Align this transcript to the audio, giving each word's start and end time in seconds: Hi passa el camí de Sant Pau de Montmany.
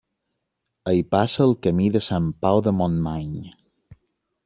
Hi 0.91 1.03
passa 1.17 1.45
el 1.45 1.53
camí 1.67 1.91
de 1.99 2.03
Sant 2.07 2.33
Pau 2.47 2.65
de 2.71 2.77
Montmany. 2.81 3.33